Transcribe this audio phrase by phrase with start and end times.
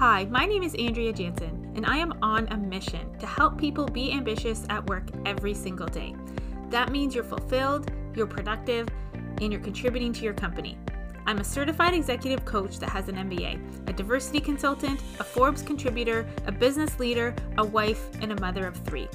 [0.00, 3.84] Hi, my name is Andrea Jansen, and I am on a mission to help people
[3.84, 6.14] be ambitious at work every single day.
[6.70, 10.78] That means you're fulfilled, you're productive, and you're contributing to your company.
[11.26, 16.26] I'm a certified executive coach that has an MBA, a diversity consultant, a Forbes contributor,
[16.46, 19.06] a business leader, a wife, and a mother of three.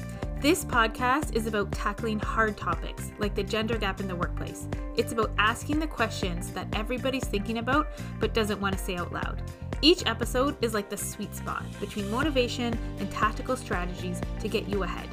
[0.46, 4.68] This podcast is about tackling hard topics like the gender gap in the workplace.
[4.96, 7.88] It's about asking the questions that everybody's thinking about
[8.20, 9.42] but doesn't want to say out loud.
[9.82, 14.84] Each episode is like the sweet spot between motivation and tactical strategies to get you
[14.84, 15.10] ahead.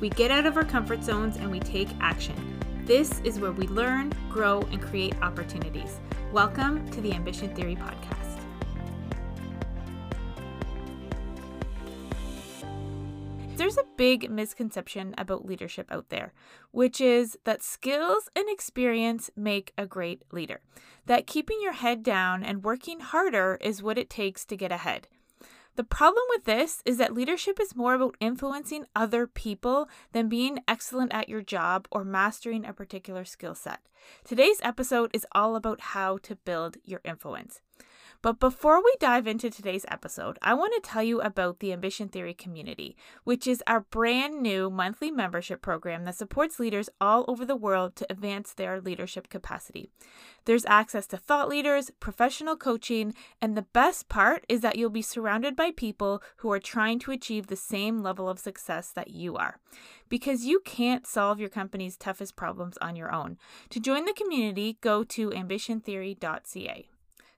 [0.00, 2.36] We get out of our comfort zones and we take action.
[2.84, 5.98] This is where we learn, grow, and create opportunities.
[6.30, 8.23] Welcome to the Ambition Theory Podcast.
[13.56, 16.32] There's a big misconception about leadership out there,
[16.72, 20.60] which is that skills and experience make a great leader.
[21.06, 25.06] That keeping your head down and working harder is what it takes to get ahead.
[25.76, 30.58] The problem with this is that leadership is more about influencing other people than being
[30.68, 33.80] excellent at your job or mastering a particular skill set.
[34.24, 37.60] Today's episode is all about how to build your influence.
[38.24, 42.08] But before we dive into today's episode, I want to tell you about the Ambition
[42.08, 47.44] Theory community, which is our brand new monthly membership program that supports leaders all over
[47.44, 49.90] the world to advance their leadership capacity.
[50.46, 55.02] There's access to thought leaders, professional coaching, and the best part is that you'll be
[55.02, 59.36] surrounded by people who are trying to achieve the same level of success that you
[59.36, 59.60] are.
[60.08, 63.36] Because you can't solve your company's toughest problems on your own.
[63.68, 66.88] To join the community, go to ambitiontheory.ca.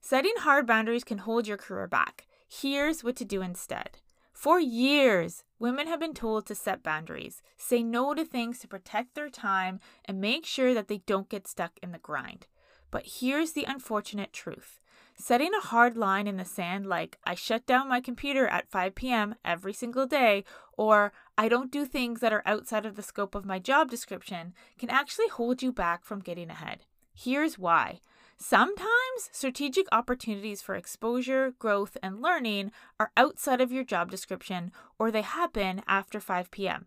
[0.00, 2.26] Setting hard boundaries can hold your career back.
[2.48, 3.98] Here's what to do instead.
[4.32, 9.14] For years, women have been told to set boundaries, say no to things to protect
[9.14, 12.46] their time, and make sure that they don't get stuck in the grind.
[12.90, 14.80] But here's the unfortunate truth
[15.18, 18.94] setting a hard line in the sand, like I shut down my computer at 5
[18.94, 19.34] p.m.
[19.44, 20.44] every single day,
[20.76, 24.52] or I don't do things that are outside of the scope of my job description,
[24.78, 26.84] can actually hold you back from getting ahead.
[27.14, 28.00] Here's why.
[28.38, 32.70] Sometimes strategic opportunities for exposure, growth, and learning
[33.00, 36.86] are outside of your job description or they happen after 5 p.m.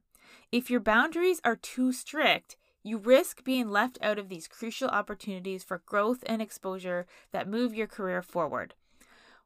[0.52, 5.64] If your boundaries are too strict, you risk being left out of these crucial opportunities
[5.64, 8.76] for growth and exposure that move your career forward.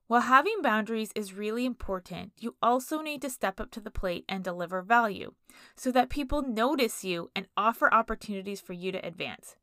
[0.08, 4.26] While having boundaries is really important, you also need to step up to the plate
[4.28, 5.34] and deliver value
[5.78, 9.56] so that people notice you and offer opportunities for you to advance.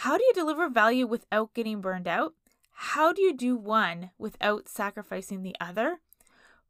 [0.00, 2.34] How do you deliver value without getting burned out?
[2.70, 6.00] How do you do one without sacrificing the other?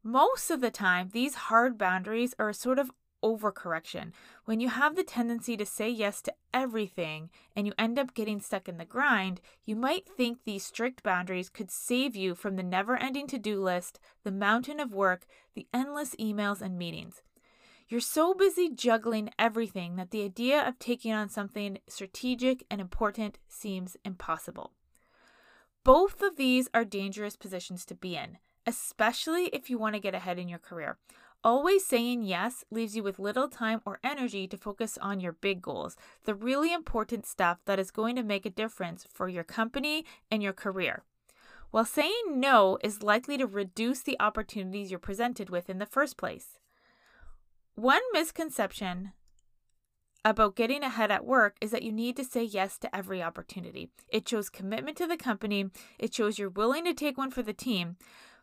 [0.01, 2.89] Most of the time, these hard boundaries are a sort of
[3.21, 4.13] overcorrection.
[4.45, 8.39] When you have the tendency to say yes to everything and you end up getting
[8.39, 12.63] stuck in the grind, you might think these strict boundaries could save you from the
[12.63, 17.21] never ending to do list, the mountain of work, the endless emails and meetings.
[17.89, 23.37] You're so busy juggling everything that the idea of taking on something strategic and important
[23.47, 24.73] seems impossible.
[25.85, 30.13] Both of these are dangerous positions to be in, especially if you want to get
[30.13, 30.97] ahead in your career.
[31.45, 35.61] Always saying yes leaves you with little time or energy to focus on your big
[35.61, 35.95] goals,
[36.25, 40.43] the really important stuff that is going to make a difference for your company and
[40.43, 41.03] your career.
[41.71, 46.17] While saying no is likely to reduce the opportunities you're presented with in the first
[46.17, 46.59] place.
[47.77, 49.11] One misconception
[50.25, 53.91] about getting ahead at work is that you need to say yes to every opportunity.
[54.09, 57.53] It shows commitment to the company, it shows you're willing to take one for the
[57.53, 57.97] team.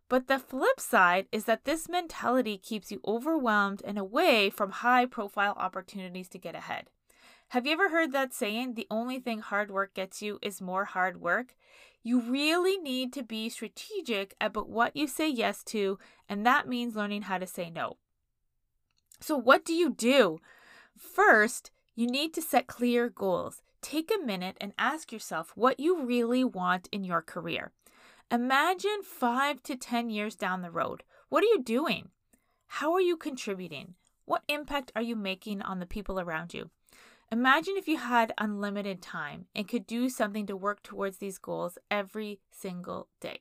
[0.08, 5.04] But the flip side is that this mentality keeps you overwhelmed and away from high
[5.04, 6.88] profile opportunities to get ahead.
[7.48, 10.84] Have you ever heard that saying, the only thing hard work gets you is more
[10.84, 11.56] hard work?
[12.04, 16.94] You really need to be strategic about what you say yes to, and that means
[16.94, 17.96] learning how to say no.
[19.26, 20.38] So, what do you do?
[20.98, 23.62] First, you need to set clear goals.
[23.80, 27.72] Take a minute and ask yourself what you really want in your career.
[28.30, 31.04] Imagine five to 10 years down the road.
[31.30, 32.10] What are you doing?
[32.66, 33.94] How are you contributing?
[34.26, 36.68] What impact are you making on the people around you?
[37.32, 41.78] Imagine if you had unlimited time and could do something to work towards these goals
[41.90, 43.38] every single day.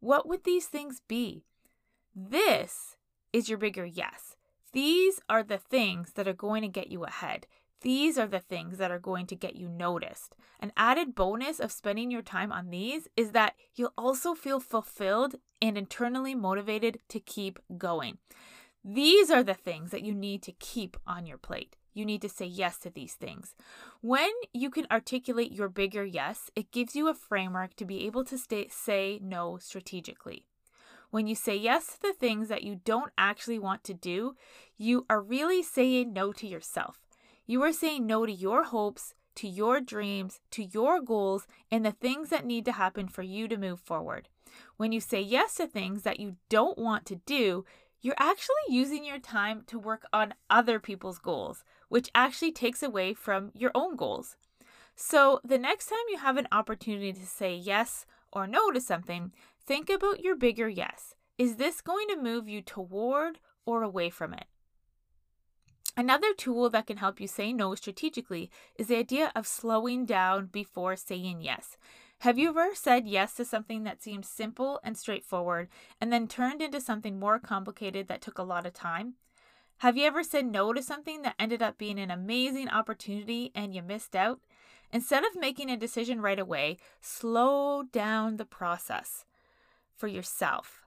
[0.00, 1.46] What would these things be?
[2.14, 2.98] This
[3.32, 4.36] is your bigger yes.
[4.74, 7.46] These are the things that are going to get you ahead.
[7.82, 10.34] These are the things that are going to get you noticed.
[10.58, 15.36] An added bonus of spending your time on these is that you'll also feel fulfilled
[15.62, 18.18] and internally motivated to keep going.
[18.84, 21.76] These are the things that you need to keep on your plate.
[21.92, 23.54] You need to say yes to these things.
[24.00, 28.24] When you can articulate your bigger yes, it gives you a framework to be able
[28.24, 30.46] to stay, say no strategically.
[31.14, 34.34] When you say yes to the things that you don't actually want to do,
[34.76, 36.98] you are really saying no to yourself.
[37.46, 41.92] You are saying no to your hopes, to your dreams, to your goals, and the
[41.92, 44.28] things that need to happen for you to move forward.
[44.76, 47.64] When you say yes to things that you don't want to do,
[48.02, 53.14] you're actually using your time to work on other people's goals, which actually takes away
[53.14, 54.36] from your own goals.
[54.96, 59.32] So, the next time you have an opportunity to say yes or no to something,
[59.66, 61.14] think about your bigger yes.
[61.38, 64.44] Is this going to move you toward or away from it?
[65.96, 70.46] Another tool that can help you say no strategically is the idea of slowing down
[70.46, 71.76] before saying yes.
[72.20, 75.68] Have you ever said yes to something that seemed simple and straightforward
[76.00, 79.14] and then turned into something more complicated that took a lot of time?
[79.78, 83.74] Have you ever said no to something that ended up being an amazing opportunity and
[83.74, 84.40] you missed out?
[84.92, 89.24] Instead of making a decision right away, slow down the process
[89.96, 90.82] for yourself.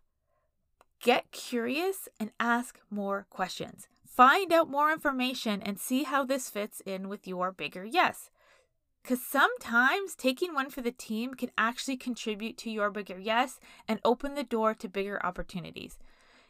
[1.02, 3.88] Get curious and ask more questions.
[4.06, 8.32] Find out more information and see how this fits in with your bigger yes.
[9.04, 14.00] Because sometimes taking one for the team can actually contribute to your bigger yes and
[14.04, 16.00] open the door to bigger opportunities.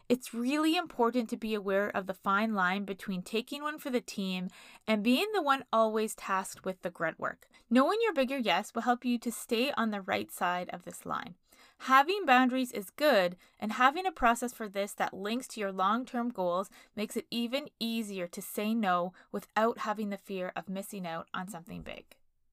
[0.10, 4.00] It's really important to be aware of the fine line between taking one for the
[4.00, 4.48] team
[4.88, 7.48] and being the one always tasked with the grunt work.
[7.70, 11.06] Knowing your bigger yes will help you to stay on the right side of this
[11.06, 11.36] line.
[11.82, 16.06] Having boundaries is good, and having a process for this that links to your long
[16.06, 21.06] term goals makes it even easier to say no without having the fear of missing
[21.08, 22.06] out on something big.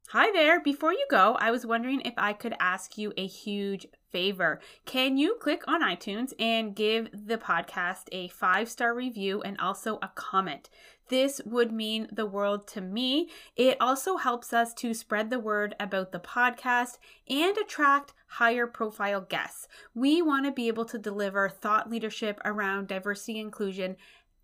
[0.08, 0.60] Hi there.
[0.60, 4.60] Before you go, I was wondering if I could ask you a huge favor.
[4.86, 9.98] Can you click on iTunes and give the podcast a five star review and also
[10.02, 10.70] a comment?
[11.08, 13.28] This would mean the world to me.
[13.56, 19.20] It also helps us to spread the word about the podcast and attract higher profile
[19.20, 19.66] guests.
[19.96, 23.96] We want to be able to deliver thought leadership around diversity inclusion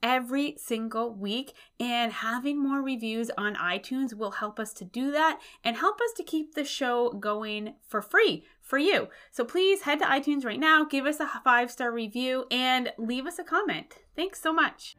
[0.02, 5.40] every single week and having more reviews on iTunes will help us to do that
[5.64, 9.08] and help us to keep the show going for free for you.
[9.30, 13.26] So please head to iTunes right now, give us a five star review, and leave
[13.26, 13.96] us a comment.
[14.16, 14.96] Thanks so much.